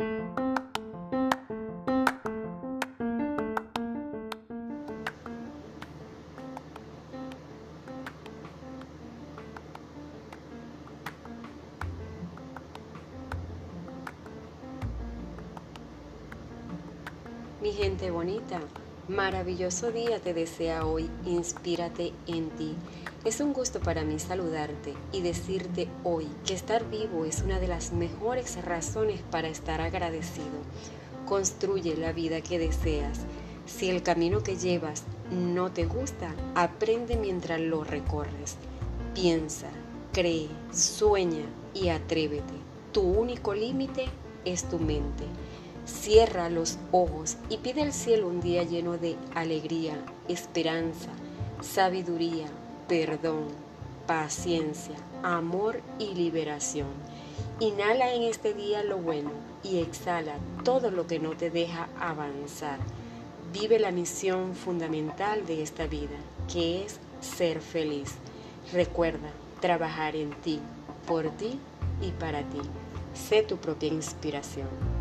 [0.00, 0.06] Mi
[17.72, 18.60] gente bonita,
[19.08, 22.74] maravilloso día te desea hoy, inspírate en ti.
[23.24, 27.68] Es un gusto para mí saludarte y decirte hoy que estar vivo es una de
[27.68, 30.46] las mejores razones para estar agradecido.
[31.26, 33.20] Construye la vida que deseas.
[33.66, 38.56] Si el camino que llevas no te gusta, aprende mientras lo recorres.
[39.14, 39.68] Piensa,
[40.12, 42.54] cree, sueña y atrévete.
[42.92, 44.06] Tu único límite
[44.44, 45.24] es tu mente.
[45.88, 49.94] Cierra los ojos y pide al cielo un día lleno de alegría,
[50.28, 51.08] esperanza,
[51.62, 52.46] sabiduría,
[52.86, 53.46] perdón,
[54.06, 56.88] paciencia, amor y liberación.
[57.58, 59.30] Inhala en este día lo bueno
[59.64, 62.78] y exhala todo lo que no te deja avanzar.
[63.54, 66.18] Vive la misión fundamental de esta vida,
[66.52, 68.12] que es ser feliz.
[68.74, 69.30] Recuerda
[69.62, 70.60] trabajar en ti,
[71.06, 71.58] por ti
[72.02, 72.60] y para ti.
[73.14, 74.97] Sé tu propia inspiración.